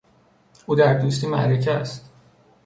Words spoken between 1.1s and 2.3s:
معرکه است.